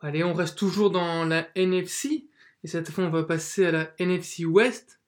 [0.00, 2.28] Allez, on reste toujours dans la NFC.
[2.64, 5.00] Et cette fois, on va passer à la NFC West,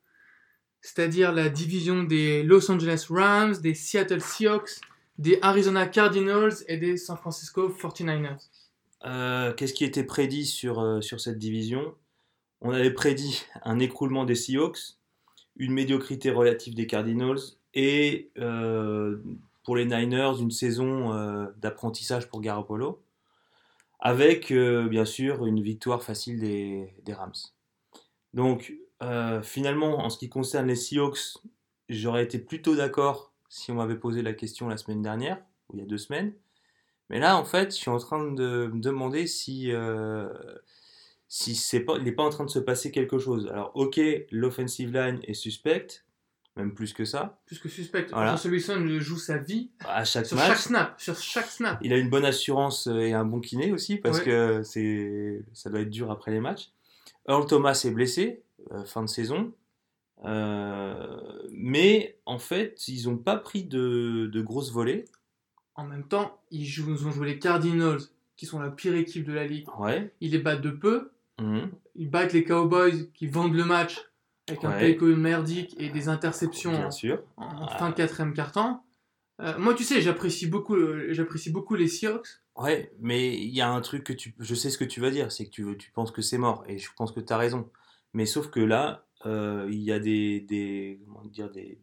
[0.81, 4.81] c'est-à-dire la division des Los Angeles Rams, des Seattle Seahawks,
[5.19, 8.49] des Arizona Cardinals et des San Francisco 49ers.
[9.05, 11.95] Euh, Qu'est-ce qui était prédit sur, euh, sur cette division?
[12.61, 14.97] On avait prédit un écroulement des Seahawks,
[15.57, 17.39] une médiocrité relative des Cardinals
[17.75, 19.19] et euh,
[19.65, 21.11] pour les Niners une saison
[21.59, 23.03] d'apprentissage pour Garoppolo,
[24.01, 27.33] avec euh, bien sûr une victoire facile des, Rams.
[28.35, 31.39] Donc euh, finalement, en ce qui concerne les Seahawks,
[31.89, 35.39] j'aurais été plutôt d'accord si on m'avait posé la question la semaine dernière,
[35.69, 36.33] ou il y a deux semaines.
[37.11, 40.29] Mais là, en fait, je suis en train de me demander si, euh,
[41.27, 43.49] si c'est pas, il n'est pas en train de se passer quelque chose.
[43.49, 46.07] Alors, ok, l'offensive line est suspecte,
[46.57, 47.41] même plus que ça.
[47.47, 48.07] Plus que suspect.
[48.11, 48.37] Voilà.
[48.45, 51.01] Wilson joue sa vie À chaque sur match, chaque snap.
[51.01, 51.79] Sur chaque snap.
[51.83, 54.25] il a une bonne assurance euh, et un bon kiné aussi, parce Ouais.
[54.25, 56.71] que c'est, ça doit être dur après les matchs.
[57.29, 58.43] Earl Thomas est blessé,
[58.73, 59.53] euh, fin de saison.
[60.25, 61.17] Euh,
[61.53, 65.05] mais en fait, ils n'ont pas pris de, de grosses volées.
[65.75, 68.01] En même temps, ils, jouent, ils ont joué les Cardinals,
[68.37, 69.67] qui sont la pire équipe de la ligue.
[69.79, 70.13] Ouais.
[70.21, 71.11] Ils les battent de peu.
[71.41, 71.71] Mhm.
[71.95, 73.99] Ils battent les Cowboys, qui vendent le match
[74.53, 74.65] avec
[75.03, 75.17] un Ouais.
[75.17, 77.23] merdique et des interceptions Bien en, sûr.
[77.37, 77.77] en Ah.
[77.79, 78.85] fin de quatrième quart-temps.
[79.41, 82.29] Euh, moi, tu sais, j'apprécie beaucoup, euh, j'apprécie beaucoup les Seahawks.
[82.57, 84.35] Ouais, mais il y a un truc que tu.
[84.39, 86.63] Je sais ce que tu vas dire, c'est que tu, tu penses que c'est mort,
[86.69, 87.71] et je pense que tu as raison.
[88.13, 90.41] Mais sauf que là, euh, il y a des.
[90.41, 91.79] des comment dire Des.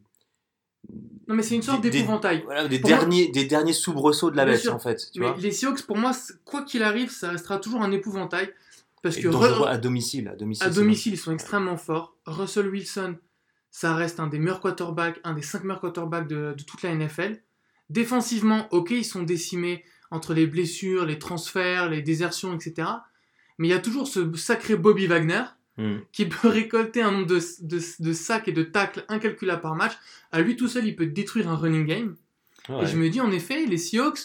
[1.26, 2.42] Non, mais c'est une sorte Des- des- d'épouvantail.
[2.44, 5.10] Voilà, des, Pour moi- des derniers, des derniers soubresauts de la bête, en fait.
[5.12, 6.12] Tu Mais vois les Seahawks, pour moi,
[6.44, 8.50] quoi qu'il arrive, ça restera toujours un épouvantail.
[9.02, 10.28] Parce Et que Ru- à domicile.
[10.28, 12.16] À domicile, à domicile, ils sont extrêmement forts.
[12.26, 13.16] Russell Wilson,
[13.70, 16.94] ça reste un des meilleurs quarterbacks, un des cinq meilleurs quarterbacks de, de toute la
[16.94, 17.40] NFL.
[17.90, 22.88] Défensivement, ok, ils sont décimés entre les blessures, les transferts, les désertions, etc.
[23.58, 25.42] Mais il y a toujours ce sacré Bobby Wagner.
[25.80, 25.98] Hmm.
[26.10, 29.92] qui peut récolter un nombre de, de, de sacs et de tacles incalculable par match.
[30.32, 32.16] À lui tout seul, il peut détruire un running game.
[32.68, 32.82] Ouais.
[32.82, 34.18] Et je me dis, en effet, les Seahawks,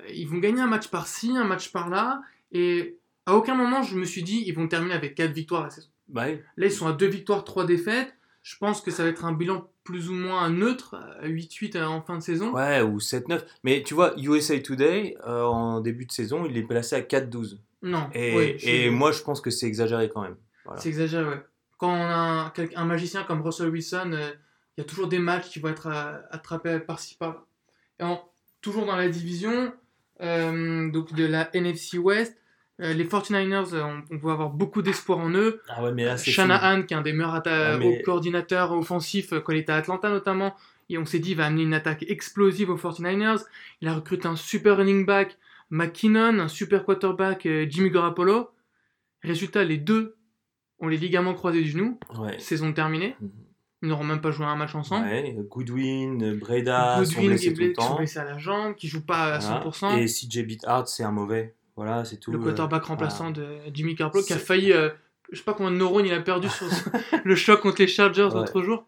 [0.00, 2.22] euh, ils vont gagner un match par-ci, un match par-là.
[2.52, 2.96] Et
[3.26, 5.88] à aucun moment, je me suis dit, ils vont terminer avec 4 victoires la saison.
[6.08, 6.42] Bah ouais.
[6.56, 8.14] Là, ils sont à 2 victoires, 3 défaites.
[8.42, 12.02] Je pense que ça va être un bilan plus ou moins neutre, à 8-8 en
[12.02, 12.52] fin de saison.
[12.52, 13.42] Ouais, ou 7-9.
[13.62, 17.58] Mais tu vois, USA Today, euh, en début de saison, il est placé à 4-12.
[17.82, 20.36] Non, Et, oui, et moi, je pense que c'est exagéré quand même.
[20.64, 20.80] Voilà.
[20.80, 21.42] c'est exagéré, ouais.
[21.76, 24.30] Quand on a un, un magicien comme Russell Wilson, euh,
[24.76, 27.44] il y a toujours des matchs qui vont être euh, attrapés par-ci par-là.
[28.60, 29.72] Toujours dans la division
[30.22, 32.40] euh, donc de la NFC West, euh,
[32.78, 35.60] les 49ers, euh, on, on peut avoir beaucoup d'espoir en eux.
[35.68, 36.16] Ah ouais, mais là.
[36.16, 39.76] Shanahan, qui est un des meilleurs Ah, mais- coordinateurs offensifs euh, quand il était à
[39.76, 40.54] Atlanta notamment,
[40.90, 43.44] et on s'est dit il va amener une attaque explosive aux 49ers.
[43.80, 45.38] Il a recruté un super running back,
[45.70, 48.50] McKinnon, un super quarterback, euh, Jimmy Garoppolo.
[49.22, 50.16] Résultat, les deux
[50.80, 52.38] ont les ligaments croisés du genou, Ouais.
[52.38, 53.16] saison terminée.
[53.20, 53.30] Mhm.
[53.82, 55.06] Ils n'auront même pas joué un match ensemble.
[55.06, 57.96] Ouais, Goodwin, Breda sont Goodwin qui blessés est tout le blessé, qui sont temps.
[57.98, 59.60] blessés à la jambe, qui joue pas à Voilà.
[59.62, 59.96] 100%.
[59.98, 61.54] Et CJ Beathard, c'est un mauvais.
[61.76, 62.30] Voilà, c'est tout.
[62.32, 63.48] le euh, quarterback remplaçant voilà.
[63.48, 64.90] de Jimmy Garoppolo qui a failli, euh,
[65.32, 66.66] je sais pas combien de neurones il a perdu sur
[67.24, 68.34] le choc contre les Chargers Ouais.
[68.34, 68.86] l'autre jour.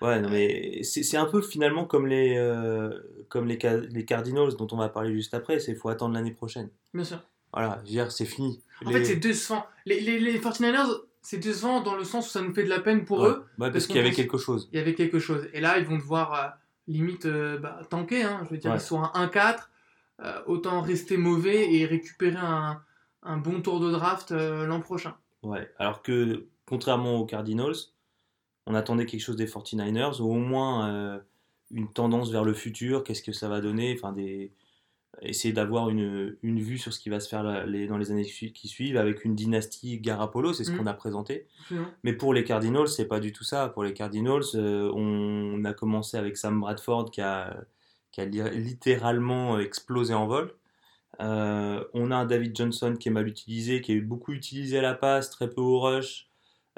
[0.00, 2.90] Ouais, non, mais c'est un peu finalement comme les, euh,
[3.28, 3.58] comme les,
[3.90, 6.70] les Cardinals dont on va parler juste après, c'est faut attendre l'année prochaine.
[6.92, 7.18] Bien sûr.
[7.52, 8.60] Voilà, je veux dire, c'est fini.
[8.84, 9.64] En Les- fait, c'est décevant.
[9.86, 10.88] Les, les, les 49ers,
[11.20, 13.28] c'est décevant dans le sens où ça nous fait de la peine pour Ouais.
[13.28, 13.32] eux.
[13.36, 14.68] Ouais, parce parce qu'il y avait pense- quelque chose.
[14.72, 15.46] Il y avait quelque chose.
[15.52, 16.48] Et là, ils vont devoir euh,
[16.88, 18.22] limite euh, bah, tanker.
[18.24, 18.40] Hein.
[18.46, 18.78] Je veux dire, Ouais.
[18.78, 19.68] ils sont à 1-4.
[20.20, 22.82] Euh, autant rester mauvais et récupérer un,
[23.22, 25.14] un bon tour de draft euh, l'an prochain.
[25.42, 27.74] Ouais, alors que contrairement aux Cardinals,
[28.66, 31.18] on attendait quelque chose des 49ers, ou au moins euh,
[31.72, 34.52] une tendance vers le futur, qu'est-ce que ça va donner, enfin des
[35.20, 38.10] essayer d'avoir une, une vue sur ce qui va se faire la- les- dans les
[38.10, 40.76] années qui su- qui suivent avec une dynastie Garapolo, c'est ce Mm.
[40.78, 41.46] qu'on a présenté.
[42.02, 43.68] Mais pour les Cardinals, c'est pas du tout ça.
[43.68, 47.62] Pour les Cardinals, euh, on a commencé avec Sam Bradford qui a,
[48.12, 50.52] qui a li- littéralement explosé en vol.
[51.20, 54.82] Euh, on a un David Johnson qui est mal utilisé, qui est beaucoup utilisé à
[54.82, 56.28] la passe, très peu au rush,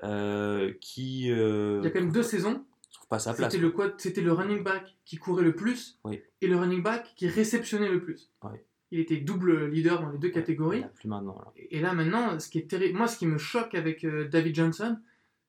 [0.03, 2.64] euh, qui euh, Il y a quand même deux saisons.
[2.93, 3.53] trouve pas sa place.
[3.53, 6.20] C'était le, quad- c'était le running back qui courait le plus Oui.
[6.41, 8.31] et le running back qui réceptionnait le plus.
[8.43, 8.58] Oui.
[8.91, 10.85] Il était double leader dans les deux catégories.
[10.94, 11.37] plus maintenant.
[11.38, 11.53] là.
[11.70, 14.55] Et là maintenant, ce qui est terrible, moi ce qui me choque avec euh, David
[14.55, 14.99] Johnson,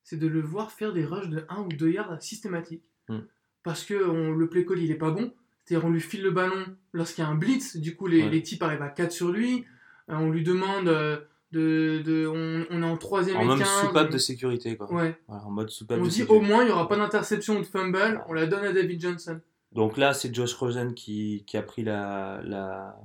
[0.03, 2.83] c'est de le voir faire des rushs de 1 ou 2 yards systématiques.
[3.09, 3.19] Hmm.
[3.63, 5.33] Parce que on- le play call il est pas bon.
[5.65, 8.29] C'est-à-dire on lui file le ballon lorsqu'il y a un blitz, du coup les, Ouais.
[8.29, 9.65] les types arrivent à 4 sur lui.
[10.09, 11.17] Euh, on lui demande euh,
[11.51, 13.67] de, de- on, on est en troisième En et même 15.
[13.87, 14.77] soupape on- de sécurité.
[14.77, 14.93] Quoi.
[14.93, 15.17] Ouais.
[15.27, 16.45] Voilà, en mode soupape On de dit sécurité.
[16.45, 19.01] au moins il y aura pas d'interception ou de fumble, on la donne à David
[19.01, 19.39] Johnson.
[19.71, 22.95] Donc là, c'est Josh Rosen qui, qui a pris la, la,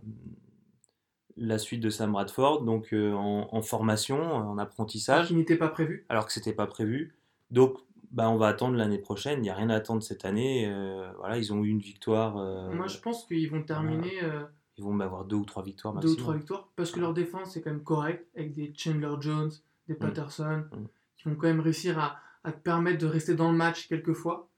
[1.37, 5.69] la suite de Sam Bradford, donc euh, en, en formation, en apprentissage, Qui n'était pas
[5.69, 6.05] prévu.
[6.09, 7.15] alors que c'était pas prévu.
[7.51, 7.79] Donc,
[8.11, 9.39] bah, on va attendre l'année prochaine.
[9.41, 10.67] Il n'y a rien à attendre cette année.
[10.67, 12.37] Euh, voilà, ils ont eu une victoire.
[12.39, 14.43] euh, Moi, je pense qu'ils vont terminer euh,
[14.77, 16.25] Ils vont avoir deux ou trois victoires deux ou maximum.
[16.25, 19.51] trois victoires parce que leur défense est quand même correcte avec des Chandler Jones,
[19.89, 20.85] des Patterson Mm.
[21.17, 24.49] qui vont quand même réussir à, à te permettre de rester dans le match quelquefois.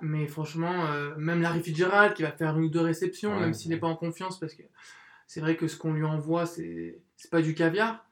[0.00, 0.84] Mais franchement,
[1.16, 3.80] même Larry Fitzgerald qui va faire une ou deux réceptions, Ouais, même s'il n'est ouais.
[3.80, 4.62] pas en confiance, parce que
[5.26, 8.04] c'est vrai que ce qu'on lui envoie, c'est c'est pas du caviar.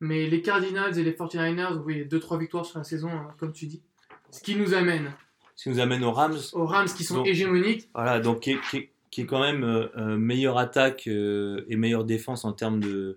[0.00, 3.52] Mais les Cardinals et les 49ers, oui, deux trois victoires sur la saison, hein, comme
[3.52, 3.82] tu dis.
[4.30, 5.12] Ce qui nous amène
[5.56, 6.38] Ce qui nous amène aux Rams.
[6.52, 7.88] aux Rams qui sont Donc, hégémoniques.
[7.94, 11.64] Voilà, donc qui est, qui est- qui est quand même euh, euh, meilleure attaque euh,
[11.68, 13.16] et meilleure défense en termes de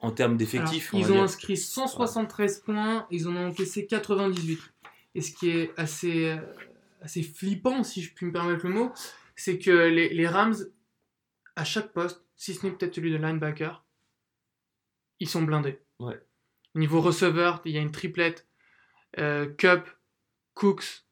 [0.00, 0.92] en termes d'effectifs.
[0.94, 4.58] on Ils ont inscrit 173 points, ils en ont encaissé 98.
[5.14, 6.36] Et ce qui est assez,
[7.02, 8.92] assez flippant, si je puis me permettre le mot,
[9.36, 10.54] c'est que les, les Rams,
[11.54, 13.84] à chaque poste, si ce n'est peut-être celui de linebacker,
[15.20, 15.78] ils sont blindés.
[15.98, 16.20] Ouais.
[16.74, 18.46] Au niveau receveur, il y a une triplette.
[19.18, 19.88] euh, Cup,
[20.54, 21.04] Cooks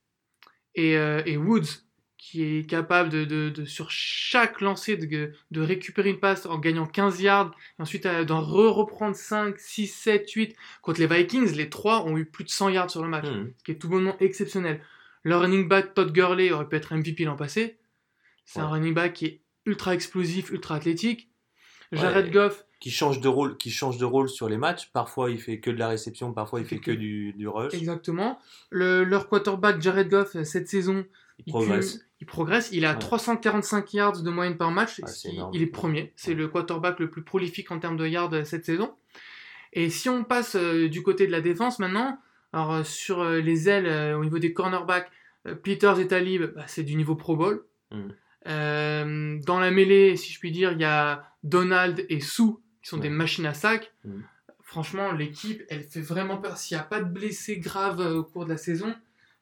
[0.74, 1.82] et, euh, et Woods
[2.18, 6.58] qui est capable de, de- de, sur chaque lancé de, de récupérer une passe en
[6.58, 10.56] gagnant 15 yards et ensuite euh, d'en re-reprendre 5, 6, 7, 8.
[10.82, 13.52] Contre les Vikings, les trois ont eu plus de 100 yards sur le match, Mhm.
[13.58, 14.82] ce qui est tout bonnement exceptionnel.
[15.22, 17.78] Le running back Todd Gurley aurait pu être MVP l'an passé.
[18.44, 21.30] C'est un running back qui est ultra explosif, ultra athlétique.
[21.92, 22.30] Jared Ouais.
[22.32, 24.90] Goff, Qui change de rôle, qui change de rôle sur les matchs.
[24.92, 27.72] Parfois, il fait que de la réception, parfois il fait que du, du rush.
[27.72, 28.38] exactement.
[28.68, 31.06] Le, leur quarterback Jared Goff, euh, cette saison,
[31.46, 31.92] Il progresse.
[31.92, 32.68] cumule- il progresse.
[32.72, 32.98] Il a Ouais.
[32.98, 34.98] 345 yards de moyenne par match.
[35.00, 35.50] Ouais, énorme.
[35.54, 36.12] il est premier.
[36.14, 38.92] C'est le quarterback le plus prolifique en termes de yards euh, cette saison.
[39.72, 42.18] Et si on passe euh, du côté de la défense maintenant,
[42.52, 45.10] alors euh, sur euh, les ailes, au niveau des cornerbacks,
[45.62, 47.64] Peters et Talib, bah, c'est du niveau Pro Bowl.
[47.90, 48.08] Mm.
[48.46, 52.54] Euh, dans la mêlée, si je puis dire, il y a Donald et Sue
[52.84, 53.02] qui sont Ouais.
[53.02, 53.92] des machines à sac.
[54.04, 54.20] Mm.
[54.62, 56.56] Franchement, l'équipe, elle fait vraiment peur.
[56.58, 58.94] S'il n'y a pas de blessés graves euh, au cours de la saison,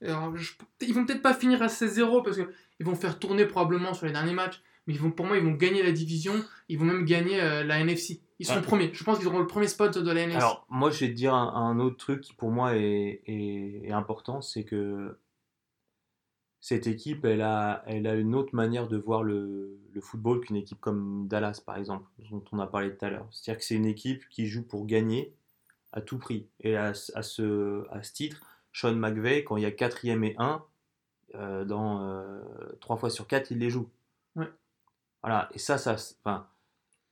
[0.05, 3.93] alors, je- ils vont peut-être pas finir à 16-0 parce qu'ils vont faire tourner probablement
[3.95, 4.61] sur les derniers matchs.
[4.87, 6.35] Mais ils vont, pour moi, ils vont gagner la division.
[6.69, 8.21] Ils vont même gagner euh, la NFC.
[8.41, 8.61] Ils Ouais.
[8.63, 8.91] premiers.
[8.93, 10.39] Je pense qu'ils auront le premier spot de la NFC.
[10.39, 13.83] Alors, moi, je vais te dire un, un autre truc qui pour moi est, est-
[13.87, 15.17] est important, c'est que
[16.63, 20.57] cette équipe, elle a, elle a une autre manière de voir le, le football qu'une
[20.57, 23.29] équipe comme Dallas, par exemple, dont on a parlé tout à l'heure.
[23.33, 25.35] C'est-à-dire que c'est une équipe qui joue pour gagner
[25.93, 26.49] à tout prix.
[26.61, 28.43] Et à, ce- à ce, à ce titre,
[28.73, 30.65] Sean McVay, quand il y a quatrième et 1,
[31.37, 32.43] euh, dans euh,
[32.81, 33.89] 3 fois sur 4, il les joue.
[34.37, 34.49] Ouais.
[35.23, 36.47] Voilà, et ça, ça, enfin,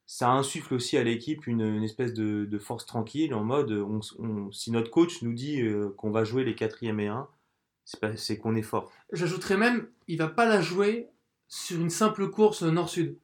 [0.07, 4.01] ça insuffle aussi à l'équipe une, une espèce de, de force tranquille en mode on,
[4.19, 7.29] on- si notre coach nous dit euh, qu'on va jouer les quatrième et 1,
[8.17, 8.91] c'est qu'on est fort.
[9.13, 11.09] J'ajouterais même, il va pas la jouer
[11.49, 13.17] sur une simple course nord-sud.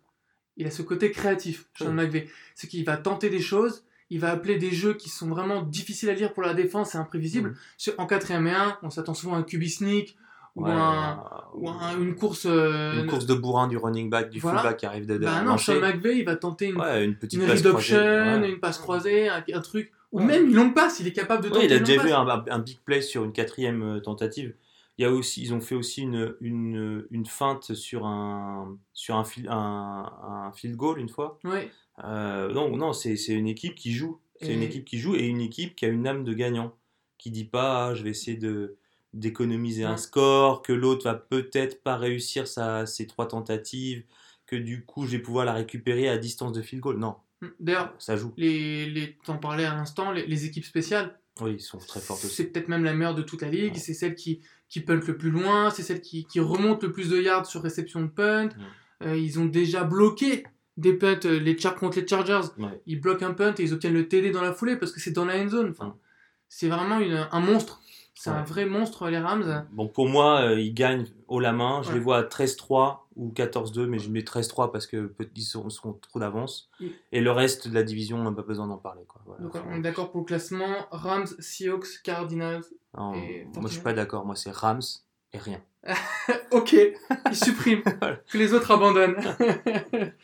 [0.56, 1.92] Il a ce côté créatif, Sean Oui.
[1.94, 2.28] McVay.
[2.54, 6.08] C'est qu'il va tenter des choses, il va appeler des jeux qui sont vraiment difficiles
[6.10, 7.54] à lire pour la défense et imprévisibles.
[7.98, 10.16] En 4 et 1, on s'attend souvent à un QB sneak
[10.54, 11.22] ou, Ouais, un-
[11.54, 12.46] ou un- une course.
[12.46, 14.60] euh, une course de bourrin du running back, du Voilà.
[14.60, 15.58] fullback qui arrive de, de Bah non.
[15.58, 18.48] Sean McVay, il va tenter une, Ouais, une petite une passe option, ouais.
[18.50, 19.92] une passe croisée, un, un truc.
[20.12, 20.25] Ou Ouais.
[20.26, 22.26] même une longue passe, il est capable de Ouais, il a une déjà vu un,
[22.49, 24.55] un big play sur une quatrième euh, tentative.
[24.99, 29.17] Il y a aussi, ils ont fait aussi une, une, une feinte sur un, sur
[29.17, 30.11] un, fil- un,
[30.47, 31.38] un field goal une fois.
[31.44, 31.70] Ouais.
[32.05, 34.19] Euh, non, non, c'est une équipe qui joue.
[34.41, 36.73] C'est une Et- équipe qui joue et une équipe qui a une âme de gagnant.
[37.19, 38.76] Qui dit pas, ah, je vais essayer de
[39.14, 44.04] d'économiser un score, que l'autre va peut-être pas réussir sa, ses trois tentatives,
[44.47, 46.99] que du coup je vais pouvoir la récupérer à distance de field goal.
[46.99, 47.16] Non,
[47.61, 48.33] D'ailleurs, ça joue.
[48.37, 52.16] les, les, t'en parlais à l'instant, les, les équipes spéciales, Oui, ils sont très forts
[52.16, 52.28] aussi.
[52.28, 53.75] c'est peut-être même la meilleure de toute la ligue.
[53.75, 53.78] Ouais.
[53.78, 57.11] C'est celle qui, qui punt le plus loin, c'est celle qui, qui remonte le plus
[57.11, 58.47] de yards sur réception de punt.
[58.49, 59.09] Ouais.
[59.09, 60.45] Euh, ils ont déjà bloqué
[60.78, 62.49] des punts euh, les char contre les Chargers.
[62.59, 62.81] Ouais.
[62.87, 65.11] Ils bloquent un punt et ils obtiennent le TD dans la foulée parce que c'est
[65.12, 65.71] dans la end zone.
[65.71, 65.95] Enfin.
[66.49, 67.81] C'est vraiment une- un monstre.
[68.18, 68.44] C'est un Ouais.
[68.44, 69.66] vrai monstre, les Rams.
[69.73, 71.82] Bon, pour moi, euh, ils gagnent haut la main.
[71.82, 71.94] Je Ouais.
[71.94, 75.68] les vois à 13-3 ou 14-2, mais je mets 13-3 parce que peut- ils sont,
[75.68, 76.70] seront trop d'avance.
[76.80, 76.87] Mm.
[77.12, 79.02] Et le reste de la division, on n'a pas besoin d'en parler.
[79.06, 79.20] Quoi.
[79.26, 79.42] Voilà.
[79.42, 80.87] Donc, Enfin, on est d'accord pour le classement.
[80.90, 82.64] Rams, Seahawks, Cardinals.
[82.96, 84.25] non, et moi, je suis pas d'accord.
[84.25, 84.80] Moi, c'est Rams
[85.35, 85.61] et rien.
[86.52, 86.73] ok,
[87.30, 87.82] ils suppriment.
[88.32, 89.16] que les autres abandonnent.